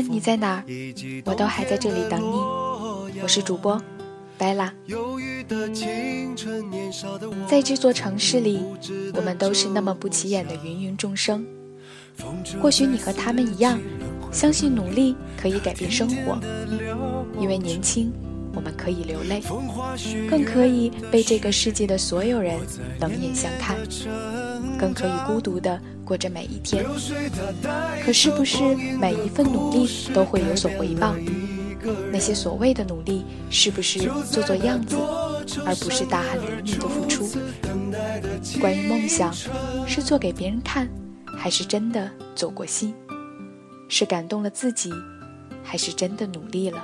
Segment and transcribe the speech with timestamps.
[0.00, 0.64] 论你在哪儿，
[1.26, 3.20] 我都还在这里等你。
[3.22, 3.80] 我是主播
[4.38, 4.72] 白拉。
[7.46, 8.64] 在这座城市里，
[9.14, 11.46] 我们都是那么不起眼的芸芸众生。
[12.62, 13.78] 或许你和他们一样，
[14.32, 16.38] 相信努力可以改变生活，
[17.38, 18.10] 因为年轻。
[18.52, 19.40] 我们可以流泪，
[20.28, 22.58] 更可以被这个世界的所有人
[22.98, 23.76] 冷眼相看，
[24.80, 26.82] 更可以孤独的过着每一天。
[28.02, 31.14] 可是不是每一份努力都会有所回报？
[32.10, 34.96] 那些所谓的努力，是不是做做样子，
[35.66, 37.28] 而不是大汗淋漓的付出？
[38.58, 39.30] 关于梦想，
[39.86, 40.88] 是做给别人看，
[41.38, 42.94] 还是真的走过心？
[43.88, 44.90] 是感动了自己，
[45.62, 46.82] 还是真的努力了？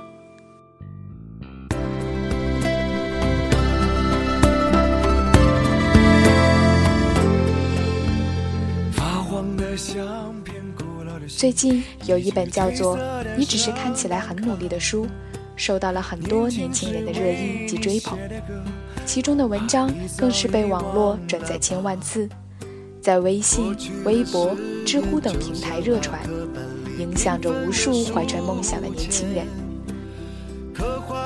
[11.28, 12.96] 最近有一本叫做
[13.36, 15.06] 《你只是看起来很努力》的书，
[15.54, 18.18] 受到了很多年轻人的热议及追捧，
[19.04, 22.28] 其中的文章更是被网络转载千万次，
[23.02, 26.20] 在微信、微博、知乎等平台热传，
[26.98, 29.46] 影响着无数怀揣梦想的年轻人。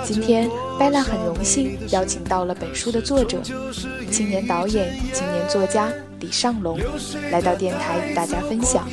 [0.04, 3.40] 今天，贝拉很荣幸邀请到了本书的作者、
[4.10, 6.78] 青年导演、青年作家李尚龙，
[7.32, 8.86] 来到电台与大家分享。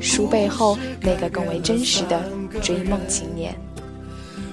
[0.00, 2.20] 书背后那个更为真实的
[2.62, 3.54] 追梦青年。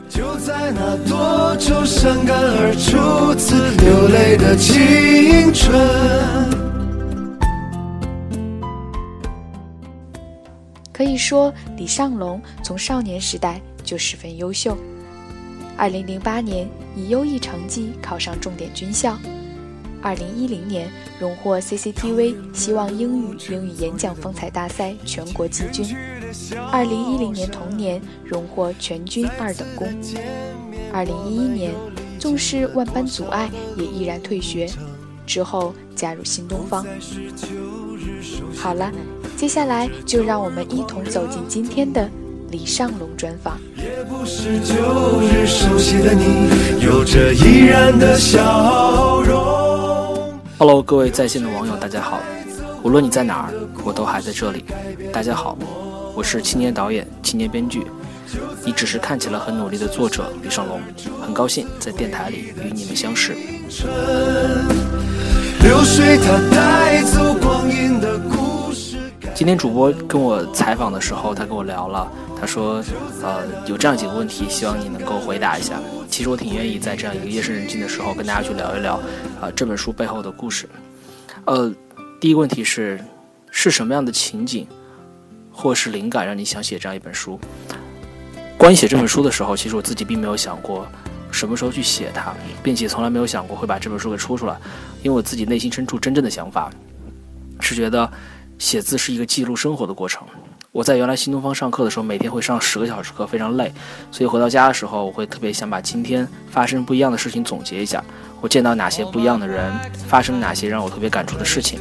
[0.09, 5.77] 就在那多愁善感而初次流泪的青春。
[10.91, 14.77] 可以说，李尚龙从少年时代就十分优秀。
[15.77, 19.17] 二零零八年以优异成绩考上重点军校。
[20.01, 25.95] 二零一零年荣获 CCTV 希望英语英语演讲风采大赛全国季军。
[26.71, 29.87] 二零一零年同年荣获全军二等功。
[30.93, 31.73] 二零一一年
[32.19, 34.69] 纵使万般阻碍，也毅然退学，
[35.25, 36.85] 之后加入新东方。
[38.55, 38.91] 好了，
[39.35, 42.09] 接下来就让我们一同走进今天的
[42.49, 43.59] 李尚龙专访。
[43.75, 49.56] 也不是旧日熟悉的你，有着依然的笑容。
[50.59, 52.19] Hello，各位在线的网友，大家好！
[52.81, 53.53] 无论你在哪儿，
[53.83, 54.65] 我都还在这里。
[55.13, 55.55] 大家好，
[56.15, 57.85] 我是青年导演、青年编剧，
[58.65, 60.81] 你只是看起来很努力的作者李尚龙，
[61.21, 63.37] 很高兴在电台里与你们相识。
[69.35, 72.83] 今天主播跟我采访的时候，他跟我聊了，他说，
[73.21, 75.79] 呃，有这样几个问题，希望你能够回答一下。
[76.17, 78.95] 其实我挺愿意在这样一个夜深人静的时候跟大家去聊一聊，
[79.39, 80.67] 啊，这本书背后的故事。
[81.45, 81.71] 呃，
[82.19, 82.99] 第一个问题是，
[83.51, 84.67] 是什么样的情景，
[85.51, 87.39] 或是灵感让你想写这样一本书？
[88.57, 90.87] 关于写这本书的时候，其实我自己并没有想过
[91.31, 92.33] 什么时候去写它，
[92.63, 94.57] 并且从来没有想过会把这本书给出出来，
[95.03, 96.71] 因为我自己内心深处真正的想法
[97.59, 98.11] 是觉得
[98.57, 100.27] 写字是一个记录生活的过程。
[100.71, 103.71] 我在原来新东方上课的时候，每天会上十个小时课，非常累，
[104.11, 108.03] 所以回到家的时候，我会特别想把今天发生不一样的事情总结一下，
[108.41, 109.73] 我见到哪些不一样的人，
[110.07, 111.79] 发生哪些让我特别感触的事情，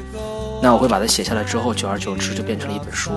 [0.63, 3.11] 那我会把它写下来之后，久而久之就变成了一本书。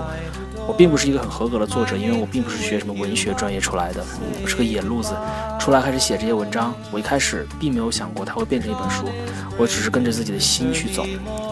[0.68, 4.06] 我并不是一个很合格的作者，因为我并不是学什么文学专业出来的，
[4.44, 5.16] 我是个野路子，
[5.60, 6.76] 出来开始写这些文章。
[6.92, 9.10] 我一开始并没有想过它会变成一本书，
[9.58, 11.04] 我只是跟着自己的心去走。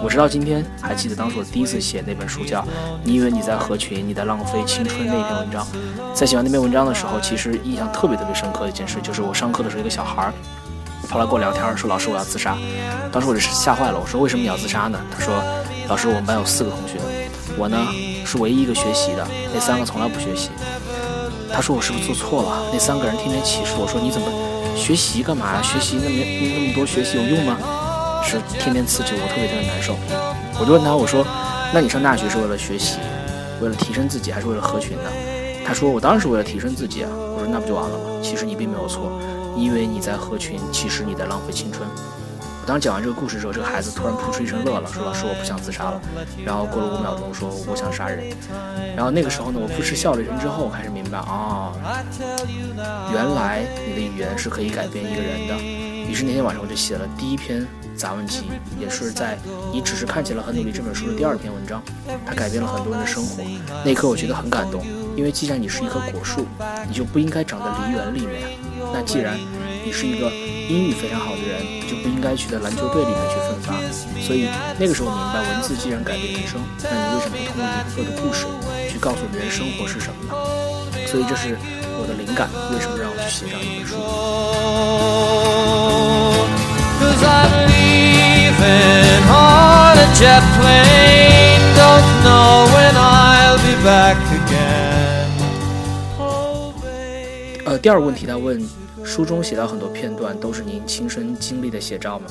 [0.03, 2.61] 我直到今天还记得当时我第一次写那本书叫
[3.03, 5.65] 《你以为你在合群，你在浪费青春》那篇文章。
[6.13, 10.33] 在写完那篇文章的时候，其实印象特别特别深刻的一件事，就是我上课的时候，一个小孩儿
[11.09, 12.55] 跑来跟我聊天，说：“老师，我要自杀。”
[13.11, 15.33] 当时我就吓坏了，我说：“为什么你要自杀呢？”他说
[15.87, 16.99] ：“老师，我们班有四个同学，
[17.57, 17.77] 我呢。”
[18.27, 20.49] 是唯一一个学习的，那三个从来不学习。
[21.49, 22.67] 他说我是不是做错了？
[22.73, 24.27] 那三个人天天歧视我说你怎么
[24.75, 25.61] 学习干嘛呀？
[25.61, 27.55] 学习那么那么多学习有用吗？
[28.21, 29.95] 是天天刺激我，特别特别难受。
[30.59, 31.25] 我就问他我说，
[31.73, 32.97] 那你上大学是为了学习，
[33.61, 35.09] 为了提升自己，还是为了合群呢？
[35.65, 37.09] 他说我当然是为了提升自己啊。
[37.15, 38.19] 我说那不就完了吗？
[38.21, 39.17] 其实你并没有错，
[39.55, 41.87] 因为你在合群，其实你在浪费青春。
[42.67, 46.01] 当时讲完这个故事之后，这个孩子突然扑哧一声乐了，说：“老师，我不想自杀了。”
[46.45, 48.27] 然后过了五秒钟，说：“我想杀人。”
[48.93, 51.71] 然后那个时候呢，我扑哧笑了一声之后，我开始明白啊，
[53.13, 55.55] 原来你的语言是可以改变一个人的。
[56.11, 57.65] 于是那天晚上我就写了第一篇
[57.95, 58.43] 杂文集，
[58.77, 59.35] 也是在
[59.71, 61.81] 《你只是看起来很努力》这本书的第二篇文章，
[62.25, 63.41] 它改变了很多人的生活。
[63.85, 64.83] 那一刻我觉得很感动，
[65.15, 66.45] 因为既然你是一棵果树，
[66.85, 68.59] 你就不应该长在梨园里面。
[68.93, 69.37] 那既然
[69.87, 70.29] 你是一个
[70.67, 73.79] 英语非常好的人，就不应该去在篮球队里面去奋发。
[74.19, 78.45] 所以那个时候明白，文字既然改变人生，那你为什么不通过一个个的故事
[78.89, 80.33] 去去告诉别人生活是什么呢？
[81.07, 81.57] 所以这是
[81.97, 83.95] 我的灵感，为什么让我去写这样一本书？
[97.63, 98.61] 呃，第二个问题，他问
[99.07, 102.25] 书中写到很多片段都是您亲身经历的写照吗？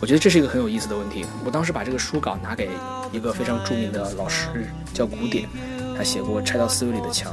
[0.00, 1.26] 我觉得这是一个很有意思的问题。
[1.44, 2.70] 我当时把这个书稿拿给
[3.10, 4.46] 一个非常著名的老师，
[4.94, 5.48] 叫古典，
[5.96, 7.32] 他写过《拆掉思维里的墙》。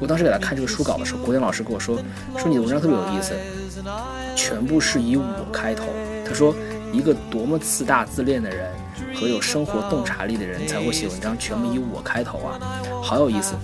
[0.00, 1.98] 我当时给他看这个书稿的时候，古典老师跟我说
[2.38, 3.34] ：“说你的文章特别有意思，
[4.34, 5.84] 全部是以我开头。”
[6.26, 6.54] 他说
[6.90, 8.72] ：“一个多么自大自恋的人
[9.14, 12.58] 和有生活洞察力的人才会写文章，全部以我开头啊，
[13.02, 13.54] 好有意思。”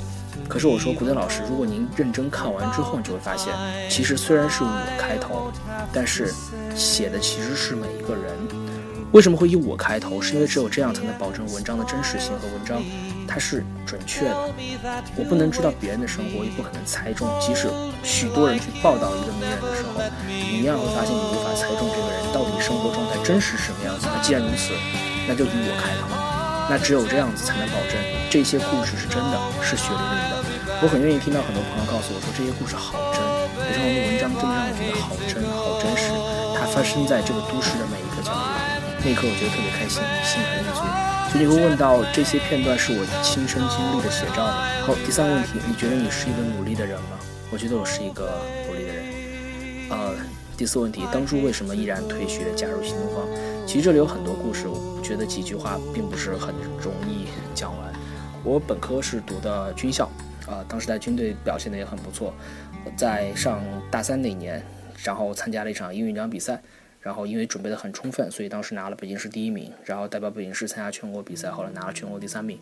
[0.49, 3.53] 可是我说，古典老师，如果您认真看完之后，你就会发现，
[3.91, 5.53] 其实虽然是我开头，
[5.93, 6.33] 但是
[6.75, 8.35] 写的其实是每一个人。
[9.12, 10.21] 为什么会以我开头？
[10.21, 12.83] 是因为只有这样才能保证文章的真实性和文章
[13.27, 14.37] 它是准确的。
[15.17, 17.29] 我不能知道别人的生活，也不可能猜中。
[17.41, 17.69] 即使
[18.03, 24.06] 许多人去报道一个名人的时候，你一样会发现你无法猜中这个人到底生活状态真实是什么样子。
[24.09, 24.73] 那既然如此，
[25.27, 26.09] 那就以我开头。
[26.71, 27.97] 那只有这样子才能保证
[28.29, 30.38] 这些故事是真的，是血淋淋的。
[30.80, 33.19] 我很愿意听到很多朋友告诉我说这些故事好真，
[33.66, 36.06] 非常的文章真的让我觉得好真好真实，
[36.54, 38.46] 它发生在这个都市的每一个角落。
[39.02, 40.86] 那一刻我觉得特别开心，心满意足。
[41.34, 44.62] 所以你会问到这些片段是我亲身经历的写照吗？
[44.86, 47.19] 好，第三个问题，你觉得你是一个努力的人吗？
[47.50, 48.38] 我觉得我是一个
[48.70, 49.02] 努力的人。
[49.90, 50.14] 呃，
[50.56, 53.26] 第四问题，当初为什么毅然退学加入新东方？
[53.66, 57.92] 其实这里有很多故事，我觉得几句话并不是很容易讲完。
[58.44, 60.08] 我本科是读的军校。
[60.50, 62.33] 呃，当时在军队表现的也很不错，
[62.97, 64.62] 在上大三那一年，
[65.05, 66.61] 然后参加了一场英语演讲比赛，
[67.00, 72.59] 然后因为准备的很充分，所以当时拿了北京市第一名，然后代表北京市参加全国比赛，后来拿了全国第三名。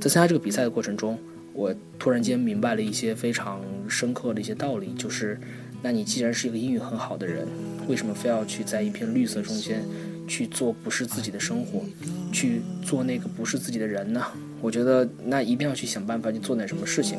[0.00, 1.18] 在参加这个比赛的过程中，
[1.52, 5.38] 我突然间明白了一些非常深刻的一些道理，就是，
[5.82, 7.46] 那你既然是一个英语很好的人，
[7.88, 9.82] 为什么非要去在一片绿色中间
[10.28, 11.82] 去做不是自己的生活，
[12.32, 14.24] 去做那个不是自己的人呢？
[14.62, 17.18] 我觉得那一定要去想办法去做点什么事情。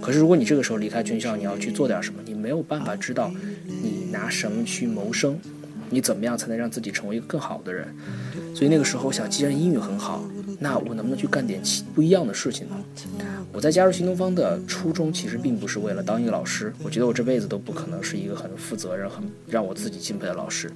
[0.00, 3.30] 可是如果你这个时候离开军校，你要去做点什么，你没有办法知道
[3.66, 5.36] 你拿什么去谋生，
[5.90, 7.88] 你怎么样才能让自己成为一个更好的人。
[8.54, 10.24] 所以那个时候我想，既然英语很好，
[10.60, 12.76] 那我能不能去干点其不一样的事情呢？
[13.52, 20.70] 我在加入新东方的初衷其实并不是为了当一个老师，我觉得我这辈子都不可能是一个很负责任、很让我自己敬佩的老师。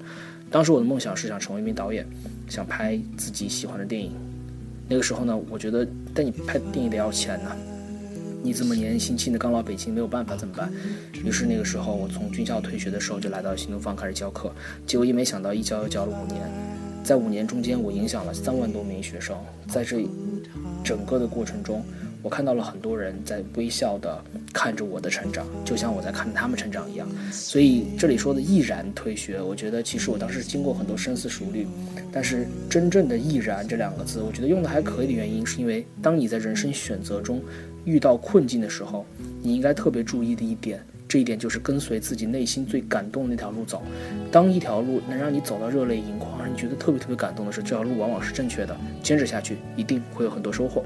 [0.50, 2.04] 当时我的梦想是想成为一名导演，
[2.48, 4.12] 想拍自己喜欢的电影。
[4.90, 7.56] 那个时候呢，我觉得，但你拍电影得要钱呢，
[8.42, 10.69] 你这么年轻轻的刚到北京，没有办法怎么办？
[11.25, 14.52] 于是那个时候，我从军校退学的时候就来到新东方开始教课，
[14.88, 16.42] 结果一没想到一教就教了五年，
[17.04, 19.37] 在五年中间，我影响了三万多名学生，
[19.69, 20.04] 在这
[20.82, 21.84] 整个的过程中。
[22.22, 24.22] 我看到了很多人在微笑的
[24.52, 27.08] 看着我的成长，就像我在看着他们成长一样。
[27.31, 31.67] 所以这里说的毅然退学，我觉得其实我当时经过很多深思熟虑，
[32.12, 37.40] 但是真正的毅然这两个字，我觉得用的还可以的原因，是因为当你在人生选择中
[37.84, 39.06] 遇到困境的时候，
[39.42, 43.83] 你应该特别注意的一点，这一点就是跟随自己内心最感动的那条路走。
[44.30, 50.85] 当一条路能让你走到热泪盈眶，让你觉得特别特别感动的时候，这条路往往是正确的，坚持下去一定会有很多收获。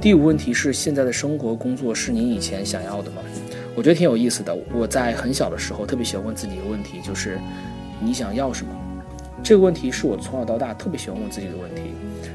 [0.00, 3.22] 第五问题是：现在的生活工作是您以前想要的吗？
[3.74, 4.56] 我觉得挺有意思的。
[4.72, 7.40] 我在很小的时候特别喜欢问自己一个问题，就是
[7.98, 8.72] 你想要什么？
[9.42, 11.82] 这个问题是我从小到大特别喜欢问自己的问题，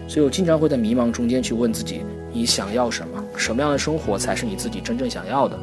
[0.07, 2.01] 所以我经常会在迷茫中间去问自己：
[2.33, 3.23] 你想要什么？
[3.37, 5.57] 什么样的生活才是你自己真正想要的？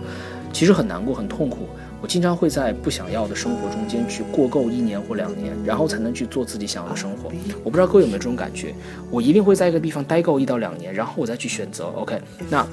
[0.52, 1.68] 其实很难过，很痛苦。
[2.00, 7.30] 我经常会在不想要的生活中间去过够一年或两年，然后才能去做自己想要的生活。
[7.64, 8.74] 我不知道各位有没有这种感觉？
[9.10, 11.86] 我一定会在一个地方待够一到两年，然后我再去选择。
[11.96, 12.66] OK，那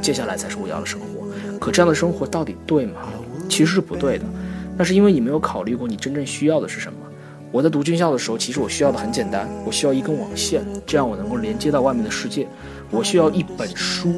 [0.00, 1.06] 接下来才是我要的生活。
[1.58, 3.00] 可这样的生活到底对吗？
[3.48, 4.24] 其实是不对的。
[4.78, 6.98] 那是因为你没有考虑过你真正需要的是什么。
[7.52, 12.46] 我在读军校的时候，其实我需要的很简单，我需要一根网线，这样我能够连接到外面的世界。
[12.90, 14.14] 我需要一本书，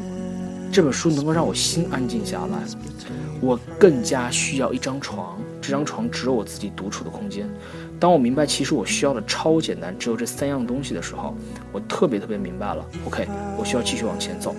[0.70, 2.58] 这本书能够让我心安静下来。
[3.40, 7.48] 我更加需要一张床，这张床只有我自己独处的空间。
[8.00, 11.36] 当我明白其实我需要的超简单，只有这三样东西的时候，
[11.70, 12.84] 我特别特别明白了。
[13.06, 14.54] OK，我需要继续往前走，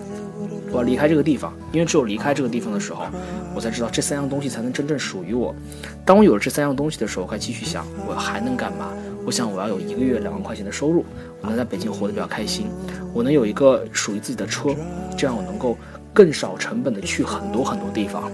[0.71, 3.05] 我要离开这个地方，因为只有离开这个地方的时候，
[3.53, 5.53] 我才知道这三样东西才能真正属于我。
[6.05, 8.93] 当我有了这三样东西的时候，我该继续想我还能干嘛？
[9.25, 11.03] 我想我要有一个月两万块钱的收入，
[11.41, 12.67] 我能在北京活得比较开心，
[13.13, 14.69] 我能有一个属于自己的车，
[15.17, 15.77] 这样我能够
[16.13, 18.31] 更少成本的去很多很多地方。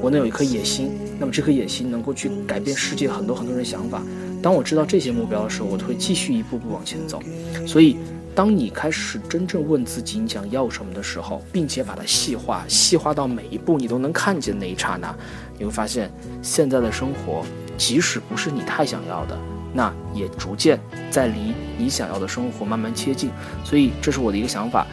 [0.00, 4.02] 我能有一颗野心，那么这颗野心能够去改变世界很多很多人的想法。
[4.42, 7.20] 当我知道这些目标的时候，我会继续一步步往前走。
[7.66, 7.96] 所以，
[8.34, 15.12] 当你开始真正问自己你想要什么的时候，并且把它细化，细化到每一步你都能看见那一刹那，
[15.58, 17.42] 你会发现现在的生活，
[17.78, 19.36] 即使不是你太想要的，
[19.72, 20.78] 那也逐渐
[21.10, 23.30] 在离你想要的生活慢慢接近。
[23.64, 24.86] 所以，这是我的一个想法：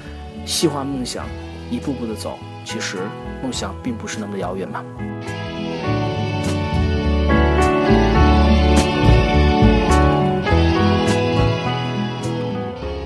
[0.45, 1.27] 细化梦想，
[1.74, 2.38] 一步步的走。
[2.63, 3.00] 其实，
[3.42, 4.84] 梦想并不是那么的遥远嘛。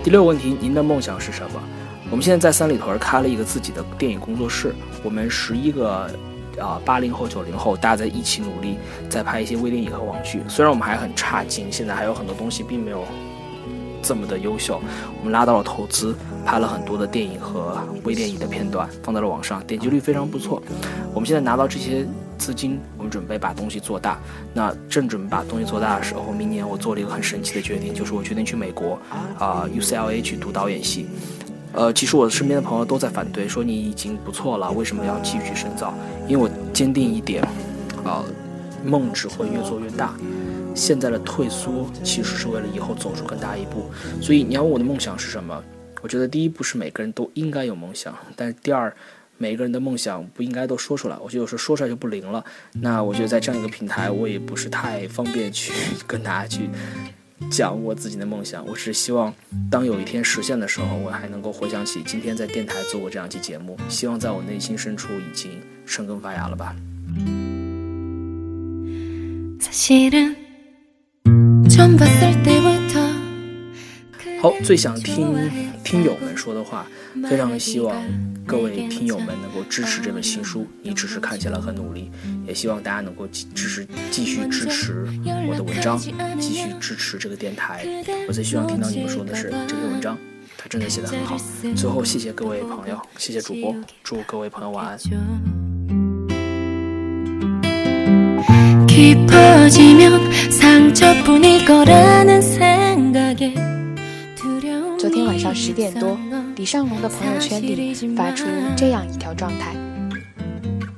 [0.04, 1.62] 第六个问题，您的梦想是什么？
[2.10, 6.10] 我们现在在三里屯开了一个自己的电影工作室，我们十一个，
[6.58, 8.78] 啊，八零后、九零后，大家在一起努力，
[9.10, 10.42] 在拍一些微电影和网剧。
[10.48, 13.04] 虽然我们还很差劲，现在还有很多东西并没有
[14.08, 14.80] 这么的优秀，
[15.20, 20.64] 我们拉到了投资，拍了很多的电影和微电影的片段，放在了网上，点击率非常不错。
[21.14, 22.08] 我们现在拿到这些。
[22.38, 24.20] 资金，我们准备把东西做大。
[24.54, 29.00] 那正准备把东西做大的时候，明年我做了一个很神奇的决定，就是我决定去美国，
[29.40, 31.08] 啊，UCLA 去读导演系。
[31.74, 35.92] 呃，其实我身边的朋友都在反对，说你已经不错了，为什么要继续深造？
[36.28, 37.42] 因为我坚定一点，
[38.06, 38.24] 啊，
[38.86, 40.14] 梦只会越做越大。
[40.78, 43.92] 现在的退缩其实是为了以后走出更大一步。
[44.22, 45.62] 所以你要问我的梦想是什么？
[46.02, 48.96] 我觉得第一步是每个人都应该有梦想，但是第二。
[49.40, 52.44] 每个人的梦想不应该都说出来，我觉得有时候说出来就不灵了。
[52.72, 55.72] 那我觉得在这样一个平台，我也不是太方便去
[56.08, 56.68] 跟大家去
[57.52, 58.66] 讲我自己的梦想。
[58.66, 59.32] 我只是希望，
[59.70, 63.78] 当有一天实现的时候，我还能够回想起今天在电台做过这样一期节目。
[63.88, 65.52] 希望在我内心深处已经
[65.86, 66.76] 生根发芽了吧。
[74.42, 75.36] 好，最想听
[75.84, 76.88] 听友们说的话，
[77.30, 77.96] 非常希望
[78.48, 80.66] 各位听友们能够支持这本新书。
[80.82, 82.10] 你只是看起来很努力，
[82.48, 85.06] 也希望大家能够支持继续支持
[85.48, 86.00] 我的文章，
[86.40, 87.86] 继续支持这个电台。
[88.28, 90.18] 我最希望听到你们说的是，这篇文章
[90.58, 91.38] 它真的写得很好。
[91.76, 95.67] 最后，谢谢各位朋友，谢谢主播，祝各位朋友晚安。
[104.98, 106.18] 昨天晚上十点多，
[106.56, 109.76] 李尚龙的朋友圈里发出这样一条状态：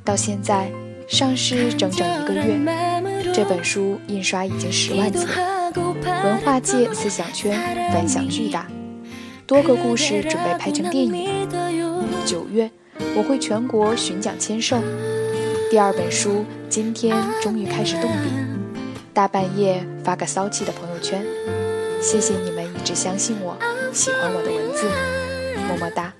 [0.03, 0.71] 到现在
[1.07, 2.59] 上市整整一个月，
[3.33, 5.27] 这本书印刷已经十万册，
[6.23, 7.59] 文化界、思想圈
[7.91, 8.67] 反响巨大，
[9.45, 11.27] 多个故事准备拍成电影。
[12.25, 12.69] 九月
[13.15, 14.77] 我会全国巡讲签售，
[15.69, 18.31] 第二本书今天终于开始动笔，
[19.13, 21.23] 大半夜发个骚气的朋友圈，
[22.01, 23.55] 谢谢你们一直相信我。
[23.93, 24.87] 喜欢我的文字，
[25.67, 26.11] 么么哒。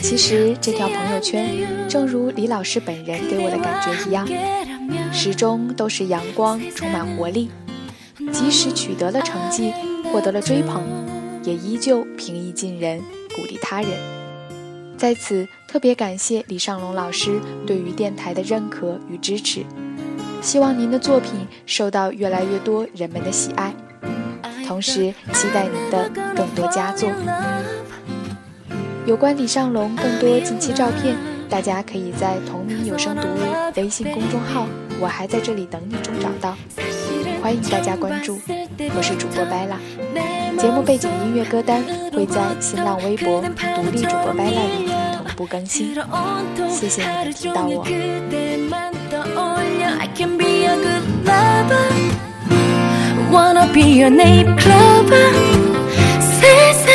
[0.00, 4.24] 其实这条朋友圈，正如李老师本人给我的感觉一样，
[5.12, 7.50] 始终都是阳光，充满活力。
[8.32, 9.72] 即使取得了成绩，
[10.12, 10.84] 获得了追捧，
[11.42, 13.00] 也依旧平易近人，
[13.34, 13.90] 鼓励他人。
[14.96, 19.62] 在此特别感谢李尚龙老师对于电台的认可与支持，
[20.40, 23.74] 希望您的作品受到越来越多人们的喜爱。
[24.66, 27.10] 同时期待您的更多佳作。
[29.04, 31.14] 有关李尚龙更多近期照片，
[31.50, 34.66] 大家可以在同名有声读物微信公众号
[34.98, 36.56] “我还在这里等你”中找到，
[37.42, 38.40] 欢迎大家关注。
[38.96, 39.78] 我是主播白拉，
[40.58, 44.87] 节目背景音乐歌单会在新浪微博独立主播白拉里
[45.38, 45.94] 同步更新。
[46.68, 47.84] 谢谢你们听到我。
[53.30, 55.12] wanna be your nightclub
[56.18, 56.88] 세상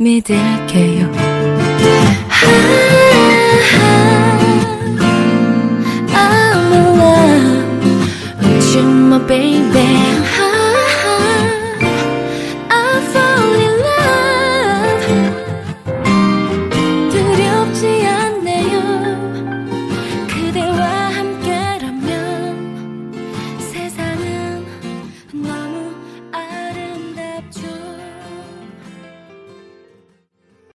[0.00, 1.29] 믿을게요.